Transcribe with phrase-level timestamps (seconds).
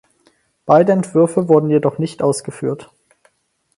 [0.65, 2.89] Beide Entwürfe wurden jedoch nicht ausgeführt.